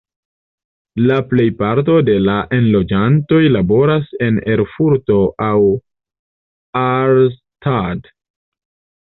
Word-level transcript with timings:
La 1.09 1.17
plejparto 1.33 1.97
de 2.07 2.15
la 2.27 2.37
enloĝantoj 2.59 3.41
laboras 3.57 4.09
en 4.29 4.41
Erfurto 4.55 5.19
aŭ 5.51 5.59
Arnstadt. 6.83 8.11